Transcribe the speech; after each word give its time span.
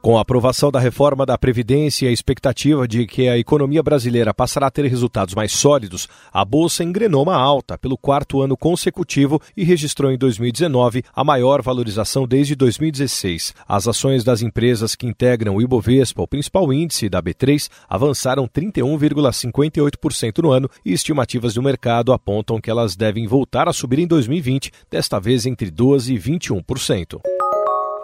Com 0.00 0.16
a 0.16 0.20
aprovação 0.20 0.70
da 0.70 0.78
reforma 0.78 1.26
da 1.26 1.36
Previdência 1.36 2.06
e 2.06 2.08
a 2.08 2.12
expectativa 2.12 2.86
de 2.86 3.04
que 3.04 3.28
a 3.28 3.36
economia 3.36 3.82
brasileira 3.82 4.32
passará 4.32 4.68
a 4.68 4.70
ter 4.70 4.86
resultados 4.86 5.34
mais 5.34 5.50
sólidos, 5.50 6.08
a 6.32 6.44
Bolsa 6.44 6.84
engrenou 6.84 7.24
uma 7.24 7.34
alta 7.34 7.76
pelo 7.76 7.98
quarto 7.98 8.40
ano 8.40 8.56
consecutivo 8.56 9.42
e 9.56 9.64
registrou 9.64 10.12
em 10.12 10.16
2019 10.16 11.02
a 11.12 11.24
maior 11.24 11.62
valorização 11.62 12.28
desde 12.28 12.54
2016. 12.54 13.52
As 13.66 13.88
ações 13.88 14.22
das 14.22 14.40
empresas 14.40 14.94
que 14.94 15.04
integram 15.04 15.56
o 15.56 15.62
Ibovespa, 15.62 16.22
o 16.22 16.28
principal 16.28 16.72
índice 16.72 17.08
da 17.08 17.20
B3, 17.20 17.68
avançaram 17.88 18.46
31,58% 18.46 20.38
no 20.38 20.52
ano 20.52 20.70
e 20.84 20.92
estimativas 20.92 21.54
do 21.54 21.62
mercado 21.62 22.12
apontam 22.12 22.60
que 22.60 22.70
elas 22.70 22.94
devem 22.94 23.26
voltar 23.26 23.68
a 23.68 23.72
subir 23.72 23.98
em 23.98 24.06
2020, 24.06 24.70
desta 24.88 25.18
vez 25.18 25.44
entre 25.44 25.72
12% 25.72 26.08
e 26.08 26.18
21%. 26.18 27.37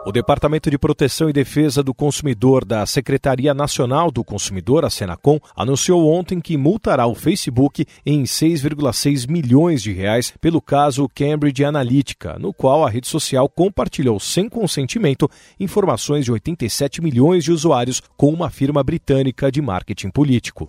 O 0.06 0.12
Departamento 0.12 0.70
de 0.70 0.76
Proteção 0.76 1.30
e 1.30 1.32
Defesa 1.32 1.82
do 1.82 1.94
Consumidor 1.94 2.62
da 2.62 2.84
Secretaria 2.84 3.54
Nacional 3.54 4.10
do 4.10 4.22
Consumidor, 4.22 4.84
a 4.84 4.90
Senacom, 4.90 5.40
anunciou 5.56 6.12
ontem 6.12 6.42
que 6.42 6.58
multará 6.58 7.06
o 7.06 7.14
Facebook 7.14 7.86
em 8.04 8.24
6,6 8.24 9.26
milhões 9.26 9.82
de 9.82 9.92
reais 9.92 10.34
pelo 10.42 10.60
caso 10.60 11.08
Cambridge 11.08 11.64
Analytica, 11.64 12.38
no 12.38 12.52
qual 12.52 12.84
a 12.84 12.90
rede 12.90 13.08
social 13.08 13.48
compartilhou 13.48 14.20
sem 14.20 14.46
consentimento 14.46 15.26
informações 15.58 16.26
de 16.26 16.32
87 16.32 17.00
milhões 17.00 17.42
de 17.42 17.50
usuários 17.50 18.02
com 18.14 18.28
uma 18.28 18.50
firma 18.50 18.82
britânica 18.82 19.50
de 19.50 19.62
marketing 19.62 20.10
político. 20.10 20.68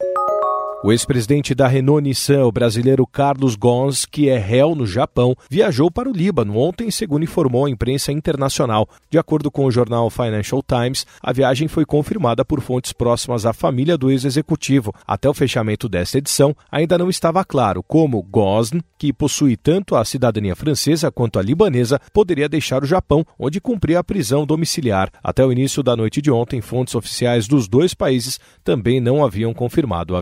O 0.84 0.92
ex-presidente 0.92 1.56
da 1.56 1.68
Renault-Nissan, 1.68 2.46
o 2.46 2.52
brasileiro 2.52 3.08
Carlos 3.08 3.56
Ghosn, 3.56 4.06
que 4.12 4.30
é 4.30 4.38
réu 4.38 4.76
no 4.76 4.86
Japão, 4.86 5.36
viajou 5.50 5.90
para 5.90 6.08
o 6.08 6.14
Líbano 6.14 6.58
ontem, 6.58 6.92
segundo 6.92 7.24
informou 7.24 7.66
a 7.66 7.70
imprensa 7.70 8.12
internacional. 8.12 8.88
De 9.10 9.18
acordo 9.18 9.50
com 9.50 9.66
o 9.66 9.72
jornal 9.72 10.12
Financial 10.12 10.62
Times, 10.62 11.08
a 11.24 11.34
viagem 11.34 11.68
foi 11.68 11.86
confirmada 11.86 12.46
por 12.46 12.62
fontes 12.62 12.94
próximas 12.94 13.48
à 13.48 13.54
família 13.54 13.98
do 13.98 14.12
ex-executivo. 14.12 14.94
Até 15.08 15.28
o 15.28 15.34
fechamento 15.34 15.90
desta 15.90 16.20
edição, 16.20 16.56
ainda 16.72 17.00
não 17.00 17.10
estava 17.10 17.44
claro 17.44 17.82
como 17.82 18.22
Ghosn, 18.22 18.80
que 18.98 19.12
possui 19.12 19.58
tanto 19.58 19.96
a 19.96 20.06
cidadania 20.06 20.56
francesa 20.56 21.12
quanto 21.12 21.40
a 21.40 21.42
libanesa, 21.42 22.00
poderia 22.14 22.48
deixar 22.48 22.84
o 22.84 22.88
Japão, 22.88 23.26
onde 23.40 23.60
cumpria 23.60 24.00
a 24.00 24.04
prisão 24.04 24.46
domiciliar. 24.46 25.10
Até 25.24 25.44
o 25.44 25.52
início 25.52 25.82
da 25.82 25.96
noite 25.96 26.22
de 26.22 26.30
ontem, 26.30 26.62
fontes 26.62 26.94
oficiais 26.94 27.48
dos 27.48 27.68
dois 27.68 27.96
países 27.96 28.40
também 28.64 29.00
não 29.00 29.26
haviam 29.26 29.52
confirmado 29.52 30.16
a 30.16 30.22